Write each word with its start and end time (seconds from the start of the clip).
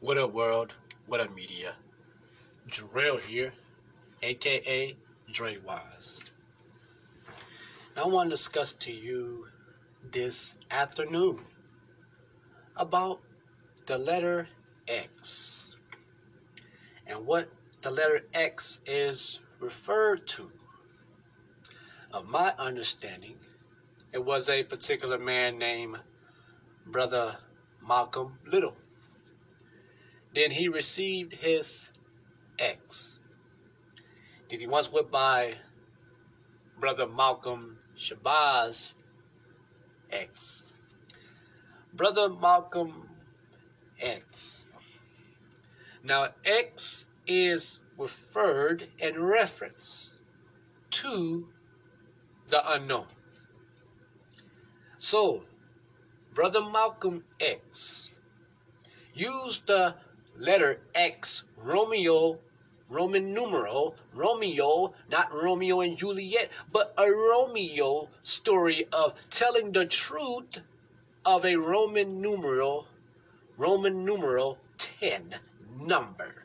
What 0.00 0.16
up, 0.16 0.32
world? 0.32 0.76
What 1.06 1.18
up, 1.18 1.34
media? 1.34 1.74
Jarrell 2.68 3.18
here, 3.18 3.52
aka 4.22 4.96
Dre 5.32 5.56
Wise. 5.66 6.20
I 7.96 8.06
want 8.06 8.30
to 8.30 8.36
discuss 8.36 8.72
to 8.74 8.92
you 8.92 9.48
this 10.12 10.54
afternoon 10.70 11.40
about 12.76 13.18
the 13.86 13.98
letter 13.98 14.46
X 14.86 15.74
and 17.08 17.26
what 17.26 17.48
the 17.82 17.90
letter 17.90 18.20
X 18.32 18.78
is 18.86 19.40
referred 19.58 20.28
to. 20.28 20.48
Of 22.12 22.28
my 22.28 22.54
understanding, 22.56 23.34
it 24.12 24.24
was 24.24 24.48
a 24.48 24.62
particular 24.62 25.18
man 25.18 25.58
named 25.58 25.98
Brother 26.86 27.36
Malcolm 27.82 28.38
Little. 28.46 28.76
Then 30.38 30.52
he 30.52 30.68
received 30.68 31.32
his 31.32 31.90
X. 32.60 33.18
Did 34.48 34.60
he 34.60 34.68
once 34.68 34.92
went 34.92 35.10
by 35.10 35.54
Brother 36.78 37.08
Malcolm 37.08 37.76
Shabazz 37.98 38.92
X. 40.12 40.62
Brother 41.92 42.28
Malcolm 42.28 43.08
X. 44.00 44.68
Now, 46.04 46.28
X 46.44 47.06
is 47.26 47.80
referred 47.96 48.86
in 49.00 49.20
reference 49.20 50.12
to 50.90 51.48
the 52.48 52.74
unknown. 52.74 53.08
So, 54.98 55.42
Brother 56.32 56.60
Malcolm 56.60 57.24
X 57.40 58.12
used 59.14 59.66
the 59.66 59.96
letter 60.38 60.80
X, 60.94 61.44
Romeo, 61.56 62.38
Roman 62.88 63.34
numeral, 63.34 63.96
Romeo, 64.14 64.94
not 65.10 65.32
Romeo 65.32 65.80
and 65.80 65.96
Juliet, 65.96 66.50
but 66.72 66.94
a 66.96 67.10
Romeo 67.10 68.08
story 68.22 68.86
of 68.92 69.14
telling 69.30 69.72
the 69.72 69.84
truth 69.84 70.60
of 71.24 71.44
a 71.44 71.56
Roman 71.56 72.22
numeral, 72.22 72.86
Roman 73.58 74.04
numeral 74.04 74.58
10 74.78 75.34
number. 75.80 76.44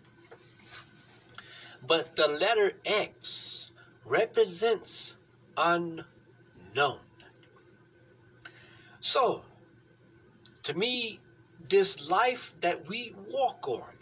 But 1.86 2.16
the 2.16 2.28
letter 2.28 2.74
X 2.86 3.72
represents 4.06 5.16
unknown. 5.56 7.00
So, 9.00 9.44
to 10.64 10.74
me, 10.74 11.20
this 11.70 12.10
life 12.10 12.54
that 12.62 12.88
we 12.88 13.16
walk 13.30 13.68
on, 13.68 13.94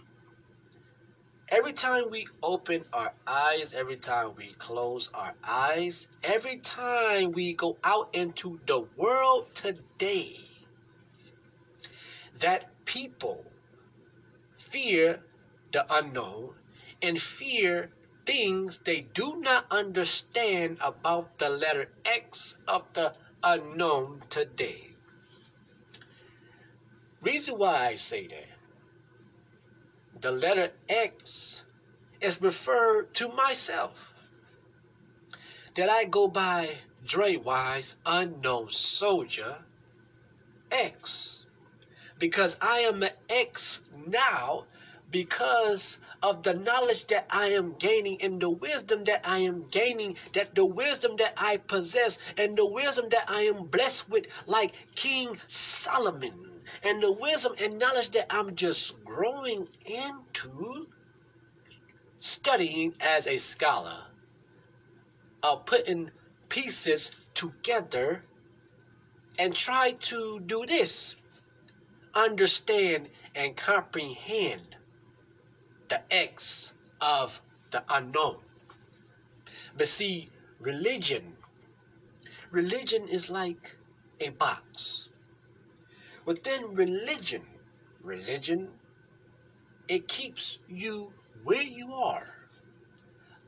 every 1.49 1.73
time 1.73 2.09
we 2.09 2.27
open 2.41 2.85
our 2.93 3.13
eyes, 3.27 3.73
every 3.73 3.97
time 3.97 4.31
we 4.35 4.53
close 4.57 5.09
our 5.13 5.33
eyes, 5.43 6.07
every 6.23 6.57
time 6.57 7.31
we 7.31 7.53
go 7.53 7.77
out 7.83 8.09
into 8.13 8.59
the 8.65 8.81
world 8.97 9.47
today, 9.53 10.33
that 12.39 12.69
people 12.85 13.45
fear 14.51 15.21
the 15.73 15.85
unknown 15.93 16.53
and 17.01 17.21
fear 17.21 17.91
things 18.25 18.79
they 18.79 19.01
do 19.13 19.37
not 19.41 19.65
understand 19.71 20.77
about 20.81 21.37
the 21.39 21.49
letter 21.49 21.89
X 22.05 22.57
of 22.67 22.83
the 22.93 23.13
unknown 23.43 24.21
today. 24.29 24.90
Reason 27.21 27.55
why 27.55 27.89
I 27.89 27.95
say 27.95 28.25
that, 28.27 28.47
the 30.21 30.31
letter 30.31 30.71
X 30.89 31.61
is 32.19 32.41
referred 32.41 33.13
to 33.15 33.27
myself. 33.27 34.13
That 35.75 35.87
I 35.87 36.05
go 36.05 36.27
by 36.27 36.77
Dre 37.05 37.35
Wise, 37.35 37.95
unknown 38.07 38.69
soldier, 38.69 39.59
X. 40.71 41.45
Because 42.17 42.57
I 42.59 42.79
am 42.79 43.03
an 43.03 43.11
X 43.29 43.81
now 44.07 44.65
because 45.11 45.99
of 46.23 46.41
the 46.41 46.53
knowledge 46.53 47.05
that 47.07 47.27
I 47.29 47.49
am 47.49 47.73
gaining 47.77 48.19
and 48.21 48.41
the 48.41 48.49
wisdom 48.49 49.03
that 49.03 49.21
I 49.23 49.39
am 49.39 49.67
gaining, 49.69 50.17
that 50.33 50.55
the 50.55 50.65
wisdom 50.65 51.17
that 51.17 51.33
I 51.37 51.57
possess 51.57 52.17
and 52.37 52.57
the 52.57 52.65
wisdom 52.65 53.09
that 53.09 53.29
I 53.29 53.41
am 53.43 53.65
blessed 53.65 54.09
with, 54.09 54.25
like 54.47 54.73
King 54.95 55.37
Solomon 55.47 56.50
and 56.83 57.01
the 57.01 57.11
wisdom 57.11 57.53
and 57.59 57.79
knowledge 57.79 58.11
that 58.11 58.27
I'm 58.29 58.55
just 58.55 59.03
growing 59.03 59.67
into 59.85 60.87
studying 62.19 62.93
as 63.01 63.27
a 63.27 63.37
scholar, 63.37 64.05
uh, 65.43 65.55
putting 65.57 66.11
pieces 66.49 67.11
together 67.33 68.23
and 69.39 69.55
try 69.55 69.93
to 69.93 70.39
do 70.41 70.65
this 70.65 71.15
understand 72.13 73.07
and 73.35 73.55
comprehend 73.55 74.75
the 75.89 76.01
X 76.13 76.73
of 76.99 77.41
the 77.71 77.83
unknown. 77.89 78.37
But 79.77 79.87
see, 79.87 80.29
religion, 80.59 81.35
religion 82.51 83.07
is 83.07 83.29
like 83.29 83.77
a 84.19 84.29
box. 84.29 85.09
Within 86.25 86.75
religion, 86.75 87.45
religion, 88.01 88.69
it 89.87 90.07
keeps 90.07 90.59
you 90.67 91.13
where 91.43 91.63
you 91.63 91.93
are, 91.93 92.35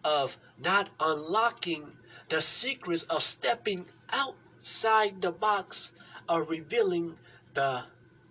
of 0.03 0.37
not 0.57 0.89
unlocking 0.99 1.91
the 2.29 2.41
secrets 2.41 3.03
of 3.03 3.23
stepping 3.23 3.85
outside 4.09 5.21
the 5.21 5.31
box, 5.31 5.91
of 6.27 6.49
revealing 6.49 7.17
the 7.53 7.83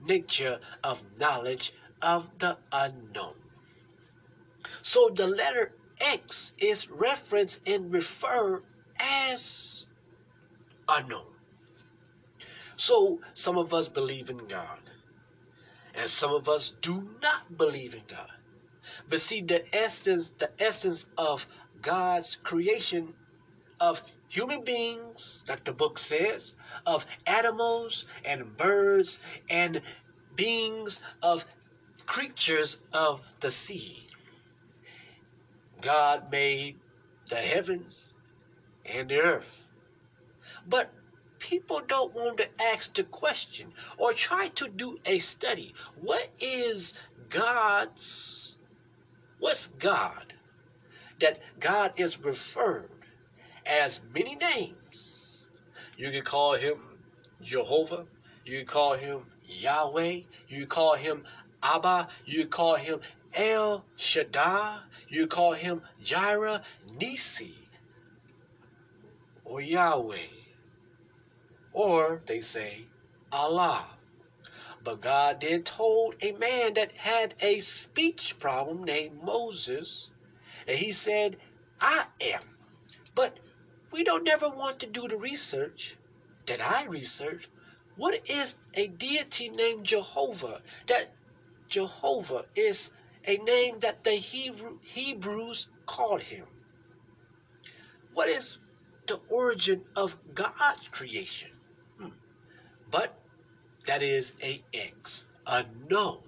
nature 0.04 0.59
of 0.82 1.03
knowledge 1.19 1.72
of 2.00 2.38
the 2.38 2.59
unknown. 2.72 3.34
So 4.82 5.09
the 5.09 5.26
letter 5.26 5.72
X 6.00 6.53
is 6.59 6.88
referenced 6.91 7.60
and 7.66 7.92
referred 7.92 8.64
as 8.98 9.86
unknown. 10.88 11.31
So 12.82 13.20
some 13.34 13.59
of 13.59 13.72
us 13.72 13.87
believe 13.87 14.28
in 14.28 14.38
God, 14.38 14.81
and 15.94 16.10
some 16.10 16.34
of 16.34 16.48
us 16.48 16.72
do 16.81 17.09
not 17.22 17.56
believe 17.56 17.94
in 17.94 18.03
God. 18.09 18.32
But 19.09 19.20
see, 19.20 19.41
the 19.41 19.62
essence, 19.72 20.31
the 20.37 20.50
essence 20.59 21.06
of 21.16 21.47
God's 21.81 22.38
creation 22.42 23.15
of 23.78 24.03
human 24.28 24.65
beings, 24.65 25.44
like 25.48 25.62
the 25.62 25.72
book 25.72 25.97
says, 25.97 26.54
of 26.84 27.06
animals 27.25 28.06
and 28.25 28.56
birds 28.56 29.21
and 29.48 29.81
beings 30.34 31.00
of 31.22 31.44
creatures 32.06 32.78
of 32.92 33.32
the 33.38 33.53
sea. 33.53 34.09
God 35.81 36.32
made 36.32 36.81
the 37.28 37.37
heavens 37.37 38.12
and 38.84 39.09
the 39.09 39.21
earth. 39.21 39.66
But 40.69 40.92
people 41.42 41.82
don't 41.88 42.14
want 42.14 42.38
to 42.38 42.47
ask 42.62 42.94
the 42.94 43.03
question 43.03 43.72
or 43.98 44.12
try 44.12 44.47
to 44.48 44.69
do 44.69 44.98
a 45.04 45.19
study. 45.19 45.75
What 46.00 46.28
is 46.41 46.94
God's, 47.28 48.54
what's 49.41 49.66
God? 49.66 50.34
That 51.20 51.41
God 51.58 51.92
is 51.97 52.25
referred 52.25 52.91
as 53.66 54.00
many 54.14 54.36
names. 54.36 55.44
You 55.97 56.10
can 56.12 56.22
call 56.22 56.54
him 56.54 56.78
Jehovah. 57.42 58.06
You 58.44 58.59
can 58.59 58.66
call 58.66 58.94
him 58.94 59.22
Yahweh. 59.44 60.21
You 60.48 60.59
can 60.60 60.66
call 60.66 60.94
him 60.94 61.24
Abba. 61.62 62.09
You 62.24 62.42
can 62.42 62.50
call 62.50 62.77
him 62.77 63.00
El 63.34 63.84
Shaddai. 63.97 64.78
You 65.09 65.27
call 65.27 65.53
him 65.53 65.83
Jireh, 66.03 66.62
Nisi, 66.97 67.56
or 69.44 69.60
Yahweh. 69.60 70.41
Or 71.82 72.22
they 72.26 72.40
say 72.40 72.86
Allah. 73.32 73.84
But 74.84 75.00
God 75.00 75.40
then 75.40 75.64
told 75.64 76.14
a 76.22 76.30
man 76.30 76.74
that 76.74 76.92
had 76.92 77.34
a 77.40 77.58
speech 77.58 78.38
problem 78.38 78.84
named 78.84 79.20
Moses, 79.20 80.08
and 80.68 80.78
he 80.78 80.92
said, 80.92 81.38
I 81.80 82.04
am. 82.20 82.42
But 83.16 83.40
we 83.90 84.04
don't 84.04 84.22
never 84.22 84.48
want 84.48 84.78
to 84.78 84.86
do 84.86 85.08
the 85.08 85.16
research 85.16 85.96
that 86.46 86.60
I 86.60 86.84
research. 86.84 87.48
What 87.96 88.30
is 88.30 88.54
a 88.74 88.86
deity 88.86 89.48
named 89.48 89.84
Jehovah? 89.84 90.62
That 90.86 91.10
Jehovah 91.68 92.44
is 92.54 92.90
a 93.26 93.38
name 93.38 93.80
that 93.80 94.04
the 94.04 94.12
Hebrew, 94.12 94.78
Hebrews 94.84 95.66
called 95.86 96.22
him. 96.22 96.46
What 98.14 98.28
is 98.28 98.60
the 99.08 99.18
origin 99.28 99.84
of 99.96 100.16
God's 100.32 100.86
creation? 100.86 101.52
But 102.92 103.15
that 103.86 104.03
is 104.03 104.34
a 104.42 104.62
X, 104.74 105.24
unknown. 105.47 106.21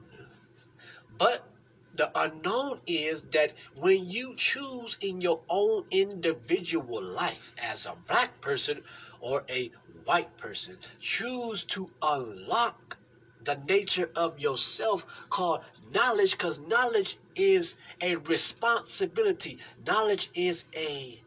But 1.19 1.47
the 1.95 2.11
unknown 2.19 2.81
is 2.87 3.23
that 3.33 3.53
when 3.77 4.11
you 4.11 4.35
choose 4.37 4.97
in 5.01 5.21
your 5.21 5.43
own 5.49 5.85
individual 5.91 7.03
life 7.03 7.55
as 7.63 7.87
a 7.87 7.97
black 8.09 8.41
person 8.41 8.83
or 9.21 9.45
a 9.51 9.71
white 10.07 10.37
person, 10.39 10.79
choose 11.01 11.65
to 11.67 11.91
unlock 12.03 12.97
the 13.45 13.57
nature 13.69 14.11
of 14.17 14.41
yourself 14.41 15.07
called 15.31 15.61
knowledge 15.93 16.33
because 16.33 16.59
knowledge 16.59 17.19
is 17.37 17.77
a 18.03 18.17
responsibility. 18.17 19.59
Knowledge 19.87 20.31
is 20.35 20.65
a 20.75 21.23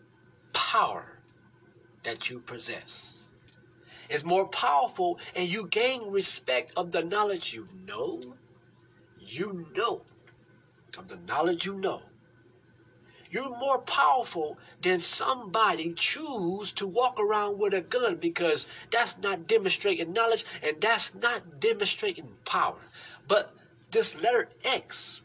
power 0.54 1.20
that 2.04 2.32
you 2.32 2.40
possess. 2.40 3.17
It's 4.10 4.24
more 4.24 4.48
powerful 4.48 5.20
and 5.36 5.48
you 5.48 5.68
gain 5.68 6.10
respect 6.10 6.72
of 6.76 6.92
the 6.92 7.04
knowledge 7.04 7.54
you 7.54 7.66
know. 7.86 8.22
You 9.18 9.66
know 9.76 10.02
of 10.98 11.08
the 11.08 11.18
knowledge 11.18 11.66
you 11.66 11.76
know. 11.76 12.02
You're 13.30 13.50
more 13.50 13.80
powerful 13.80 14.58
than 14.82 15.02
somebody 15.02 15.94
choose 15.94 16.72
to 16.74 16.88
walk 16.88 17.20
around 17.20 17.60
with 17.60 17.74
a 17.74 17.82
gun 17.82 18.16
because 18.16 18.68
that's 18.90 19.18
not 19.18 19.48
demonstrating 19.48 20.14
knowledge 20.14 20.46
and 20.64 20.80
that's 20.80 21.14
not 21.14 21.60
demonstrating 21.60 22.30
power. 22.46 22.80
But 23.28 23.54
this 23.92 24.16
letter 24.16 24.50
X, 24.64 25.22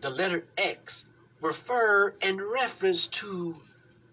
the 0.00 0.10
letter 0.10 0.46
X, 0.56 1.04
refer 1.40 2.14
and 2.22 2.40
reference 2.40 3.08
to 3.08 3.56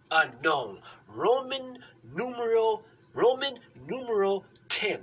unknown. 0.10 0.82
Roman 1.08 1.84
numeral 2.16 2.84
Roman 3.14 3.60
numeral 3.88 4.46
10. 4.70 5.00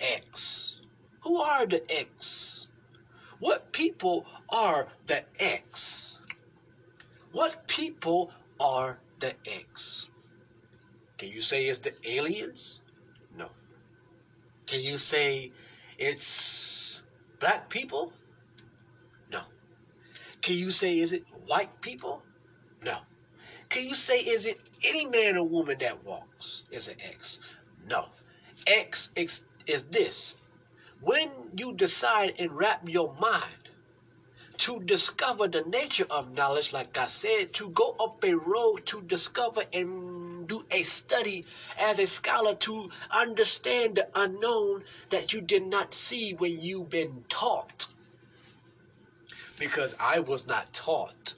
X. 0.00 0.80
Who 1.22 1.40
are 1.40 1.66
the 1.66 1.82
X? 1.90 2.66
What 3.38 3.72
people 3.72 4.26
are 4.50 4.86
the 5.06 5.24
X? 5.38 6.18
What 7.32 7.66
people 7.66 8.30
are 8.60 8.98
the 9.20 9.34
X? 9.46 10.08
Can 11.18 11.30
you 11.30 11.40
say 11.40 11.62
it's 11.62 11.78
the 11.78 11.94
aliens? 12.04 12.80
No. 13.36 13.48
Can 14.66 14.80
you 14.80 14.96
say 14.96 15.52
it's 15.98 17.02
black 17.40 17.68
people? 17.70 18.12
No. 19.30 19.40
Can 20.40 20.56
you 20.56 20.70
say 20.70 20.98
is 20.98 21.12
it 21.12 21.24
white 21.46 21.80
people? 21.80 22.22
No. 22.82 22.96
Can 23.68 23.88
you 23.88 23.94
say 23.94 24.18
is 24.18 24.46
it 24.46 24.60
any 24.84 25.06
man 25.06 25.36
or 25.36 25.46
woman 25.46 25.78
that 25.78 26.04
walks 26.04 26.64
is 26.70 26.88
an 26.88 26.96
X? 27.02 27.38
No. 27.86 28.06
X 28.66 29.10
is 29.16 29.42
this 29.90 30.36
when 31.00 31.30
you 31.56 31.72
decide 31.74 32.34
and 32.38 32.52
wrap 32.52 32.88
your 32.88 33.12
mind 33.20 33.62
to 34.58 34.78
discover 34.80 35.48
the 35.48 35.62
nature 35.62 36.06
of 36.10 36.36
knowledge, 36.36 36.72
like 36.72 36.96
I 36.96 37.06
said, 37.06 37.52
to 37.54 37.70
go 37.70 37.96
up 37.98 38.22
a 38.22 38.34
road 38.34 38.86
to 38.86 39.02
discover 39.02 39.64
and 39.72 40.46
do 40.46 40.64
a 40.70 40.82
study 40.84 41.44
as 41.80 41.98
a 41.98 42.06
scholar 42.06 42.54
to 42.56 42.88
understand 43.10 43.96
the 43.96 44.08
unknown 44.14 44.84
that 45.10 45.32
you 45.32 45.40
did 45.40 45.66
not 45.66 45.94
see 45.94 46.34
when 46.34 46.60
you've 46.60 46.90
been 46.90 47.24
taught. 47.28 47.88
Because 49.58 49.96
I 49.98 50.20
was 50.20 50.46
not 50.46 50.72
taught 50.72 51.34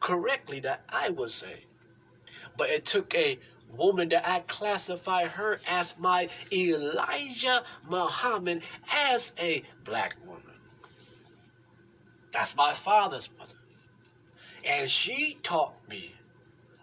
correctly 0.00 0.58
that 0.60 0.82
I 0.88 1.10
would 1.10 1.30
say. 1.30 1.64
But 2.56 2.70
it 2.70 2.84
took 2.84 3.14
a 3.14 3.38
woman 3.76 4.08
that 4.10 4.28
I 4.28 4.40
classify 4.40 5.26
her 5.26 5.60
as 5.68 5.98
my 5.98 6.28
Elijah 6.52 7.64
Muhammad 7.88 8.62
as 8.92 9.32
a 9.38 9.62
black 9.84 10.16
woman. 10.26 10.42
That's 12.32 12.54
my 12.54 12.74
father's 12.74 13.30
mother. 13.38 13.54
And 14.64 14.90
she 14.90 15.38
taught 15.42 15.74
me 15.88 16.14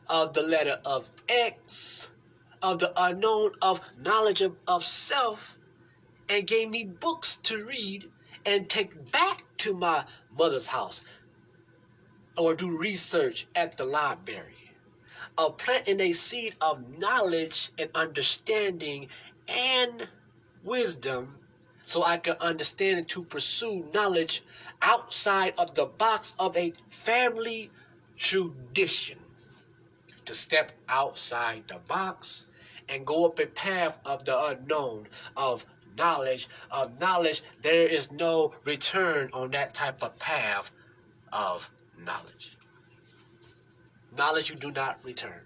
of 0.07 0.33
the 0.33 0.42
letter 0.42 0.80
of 0.86 1.10
X, 1.27 2.10
of 2.62 2.80
the 2.80 2.92
unknown, 2.95 3.54
of 3.62 3.81
knowledge 3.98 4.42
of, 4.42 4.56
of 4.68 4.83
self, 4.83 5.57
and 6.27 6.45
gave 6.45 6.69
me 6.69 6.86
books 6.86 7.38
to 7.44 7.63
read 7.63 8.10
and 8.45 8.69
take 8.69 9.12
back 9.12 9.44
to 9.57 9.74
my 9.74 10.06
mother's 10.38 10.68
house 10.68 11.04
or 12.38 12.56
do 12.56 12.77
research 12.77 13.48
at 13.56 13.77
the 13.77 13.86
library 13.86 14.59
of 15.39 15.57
planting 15.57 16.01
a 16.01 16.12
seed 16.12 16.53
of 16.59 17.00
knowledge 17.00 17.71
and 17.80 17.89
understanding 17.95 19.07
and 19.47 20.06
wisdom 20.65 21.33
so 21.86 22.03
I 22.03 22.18
can 22.18 22.36
understand 22.41 22.97
and 23.00 23.07
to 23.07 23.24
pursue 23.24 23.89
knowledge 23.94 24.44
outside 24.81 25.53
of 25.57 25.74
the 25.75 25.86
box 25.86 26.36
of 26.39 26.57
a 26.57 26.74
family 26.89 27.71
tradition. 28.18 29.18
To 30.25 30.33
step 30.33 30.74
outside 30.89 31.63
the 31.69 31.80
box 31.88 32.47
and 32.89 33.07
go 33.07 33.25
up 33.25 33.39
a 33.39 33.45
path 33.47 33.97
of 34.06 34.25
the 34.25 34.38
unknown, 34.45 35.07
of 35.38 35.65
knowledge, 35.97 36.50
of 36.69 37.00
knowledge. 37.00 37.41
There 37.62 37.88
is 37.88 38.12
no 38.12 38.53
return 38.65 39.30
on 39.31 39.51
that 39.51 39.74
type 39.74 40.03
of 40.03 40.19
path 40.19 40.69
of 41.31 41.69
knowledge 41.97 42.59
knowledge 44.19 44.50
you 44.50 44.56
do 44.57 44.69
not 44.71 45.00
return. 45.04 45.42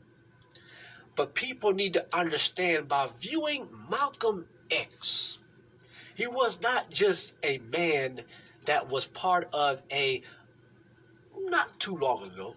But 1.15 1.35
people 1.35 1.71
need 1.73 1.93
to 1.93 2.05
understand 2.13 2.87
by 2.87 3.07
viewing 3.19 3.69
Malcolm 3.89 4.47
X, 4.71 5.37
he 6.15 6.25
was 6.27 6.59
not 6.59 6.89
just 6.89 7.35
a 7.43 7.59
man 7.71 8.21
that 8.65 8.89
was 8.89 9.05
part 9.05 9.47
of 9.53 9.81
a, 9.91 10.21
not 11.37 11.79
too 11.79 11.95
long 11.95 12.23
ago, 12.23 12.55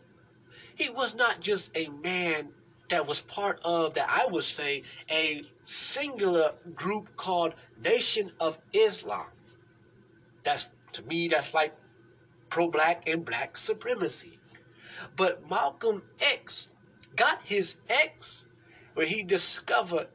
he 0.75 0.89
was 0.91 1.15
not 1.15 1.41
just 1.41 1.71
a 1.77 1.89
man 2.03 2.49
that 2.89 3.07
was 3.07 3.21
part 3.23 3.61
of 3.65 3.95
that 3.95 4.09
I 4.09 4.27
would 4.31 4.45
say 4.45 4.85
a 5.11 5.43
singular 5.65 6.53
group 6.75 7.15
called 7.17 7.55
Nation 7.83 8.31
of 8.41 8.59
Islam. 8.73 9.27
That's 10.43 10.71
to 10.93 11.03
me 11.03 11.29
that's 11.29 11.53
like 11.53 11.75
pro 12.49 12.69
black 12.69 13.09
and 13.09 13.25
black 13.25 13.57
supremacy. 13.57 14.39
But 15.15 15.49
Malcolm 15.49 16.03
X 16.21 16.69
got 17.15 17.41
his 17.45 17.77
X 17.89 18.45
when 18.95 19.07
he 19.07 19.23
discovered 19.23 20.09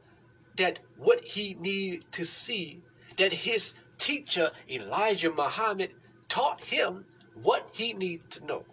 that 0.56 0.80
what 0.96 1.24
he 1.24 1.54
needed 1.54 2.10
to 2.12 2.24
see, 2.24 2.82
that 3.16 3.32
his 3.32 3.74
teacher 3.98 4.50
Elijah 4.68 5.32
Muhammad 5.32 5.92
taught 6.28 6.60
him 6.62 7.04
what 7.34 7.70
he 7.72 7.92
needed 7.92 8.30
to 8.30 8.44
know. 8.44 8.64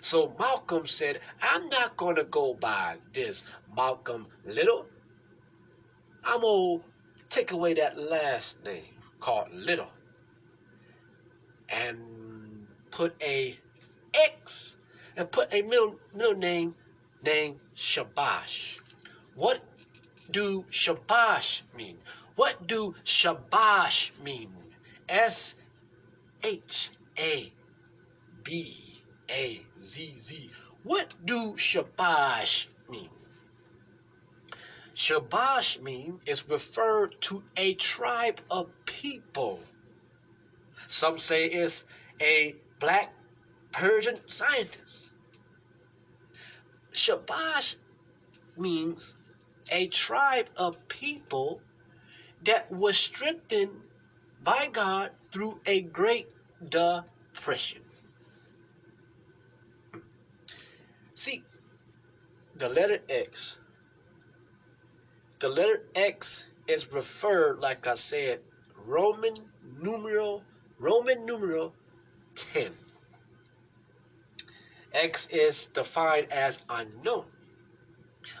So 0.00 0.34
Malcolm 0.38 0.86
said, 0.86 1.20
I'm 1.42 1.68
not 1.68 1.96
going 1.96 2.16
to 2.16 2.24
go 2.24 2.54
by 2.54 2.98
this 3.12 3.44
Malcolm 3.76 4.26
Little. 4.44 4.86
I'm 6.24 6.40
going 6.40 6.80
to 6.80 6.84
take 7.28 7.52
away 7.52 7.74
that 7.74 7.98
last 7.98 8.62
name 8.64 8.94
called 9.20 9.52
Little 9.52 9.90
and 11.68 12.66
put 12.90 13.14
a 13.22 13.58
X 14.14 14.76
and 15.18 15.30
put 15.32 15.52
a 15.52 15.62
middle, 15.62 15.96
middle 16.14 16.36
name 16.36 16.74
named 17.22 17.58
Shabash. 17.76 18.78
What 19.34 19.60
do 20.30 20.64
Shabash 20.70 21.62
mean? 21.76 21.98
What 22.36 22.68
do 22.68 22.94
Shabash 23.04 24.12
mean? 24.22 24.50
S 25.08 25.56
H 26.44 26.90
A 27.18 27.52
B 28.44 29.02
A 29.28 29.60
Z 29.80 30.14
Z. 30.18 30.50
What 30.84 31.14
do 31.24 31.54
Shabash 31.54 32.68
mean? 32.88 33.10
Shabash 34.94 35.82
mean 35.82 36.20
is 36.26 36.48
referred 36.48 37.20
to 37.22 37.42
a 37.56 37.74
tribe 37.74 38.40
of 38.50 38.68
people. 38.84 39.58
Some 40.86 41.18
say 41.18 41.46
it's 41.46 41.84
a 42.22 42.54
black 42.78 43.12
Persian 43.72 44.20
scientist. 44.28 45.07
Shabash 46.98 47.76
means 48.56 49.14
a 49.70 49.86
tribe 49.86 50.48
of 50.56 50.76
people 50.88 51.62
that 52.44 52.70
was 52.72 52.96
strengthened 52.96 53.80
by 54.42 54.66
God 54.66 55.12
through 55.30 55.60
a 55.66 55.82
great 55.82 56.34
depression. 56.68 57.82
See, 61.14 61.44
the 62.56 62.68
letter 62.68 62.98
X, 63.08 63.58
the 65.38 65.48
letter 65.48 65.84
X 65.94 66.46
is 66.66 66.92
referred, 66.92 67.60
like 67.60 67.86
I 67.86 67.94
said, 67.94 68.40
Roman 68.84 69.36
numeral, 69.80 70.42
Roman 70.80 71.24
numeral 71.24 71.74
10. 72.34 72.74
X 74.98 75.26
is 75.30 75.68
defined 75.68 76.28
as 76.32 76.60
unknown. 76.70 77.26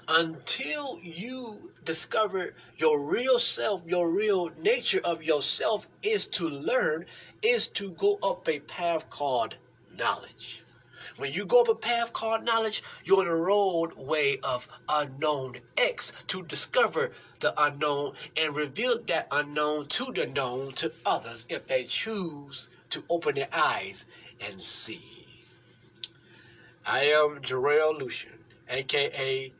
until 0.08 1.00
you 1.02 1.72
discover 1.84 2.54
your 2.78 3.00
real 3.10 3.38
self, 3.38 3.82
your 3.86 4.10
real 4.10 4.50
nature 4.58 5.00
of 5.04 5.22
yourself 5.22 5.88
is 6.02 6.26
to 6.28 6.48
learn, 6.48 7.06
is 7.42 7.68
to 7.68 7.92
go 7.92 8.18
up 8.22 8.48
a 8.48 8.60
path 8.60 9.10
called 9.10 9.56
knowledge. 9.90 10.64
When 11.16 11.32
you 11.32 11.46
go 11.46 11.62
up 11.62 11.68
a 11.68 11.76
path 11.76 12.12
called 12.12 12.44
knowledge, 12.44 12.82
you're 13.04 13.20
on 13.20 13.28
a 13.28 13.36
roadway 13.36 14.38
of 14.42 14.68
unknown 14.88 15.56
X 15.78 16.12
to 16.28 16.42
discover 16.44 17.12
the 17.40 17.54
unknown 17.62 18.14
and 18.36 18.56
reveal 18.56 19.00
that 19.08 19.28
unknown 19.32 19.88
to 19.88 20.12
the 20.12 20.26
known 20.26 20.72
to 20.74 20.92
others 21.06 21.46
if 21.50 21.66
they 21.66 21.84
choose 21.84 22.68
to 22.90 23.04
open 23.10 23.36
their 23.36 23.48
eyes 23.52 24.06
and 24.40 24.62
see. 24.62 25.27
I 26.90 27.00
am 27.10 27.42
Jarrell 27.42 27.98
Lucian, 27.98 28.42
aka 28.70 29.52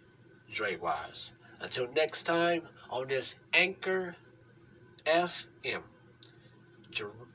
Dre 0.51 0.77
Wise. 0.77 1.33
Until 1.61 1.87
next 1.93 2.23
time 2.23 2.63
on 2.89 3.09
this 3.09 3.35
Anchor 3.53 4.17
FM. 5.05 5.83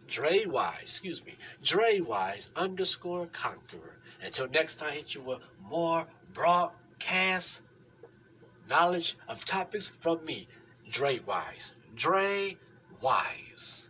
Dre 0.07 0.45
Wise, 0.47 0.81
excuse 0.81 1.23
me, 1.23 1.35
Dre 1.61 1.99
Wise 1.99 2.49
underscore 2.55 3.27
Conqueror. 3.27 3.99
Until 4.23 4.47
next 4.47 4.77
time, 4.77 4.89
I 4.89 4.93
hit 4.93 5.13
you 5.13 5.21
with 5.21 5.41
more 5.61 6.07
broadcast 6.33 7.61
knowledge 8.67 9.15
of 9.27 9.45
topics 9.45 9.91
from 9.99 10.25
me, 10.25 10.47
Dre 10.89 11.19
Wise. 11.19 11.71
Dre 11.93 12.57
Wise. 12.99 13.89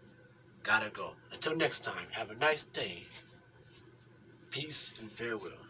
Gotta 0.63 0.89
go. 0.89 1.13
Until 1.31 1.55
next 1.55 1.79
time, 1.81 2.07
have 2.11 2.29
a 2.29 2.35
nice 2.35 2.65
day. 2.65 3.07
Peace 4.49 4.91
and 4.99 5.09
farewell. 5.09 5.62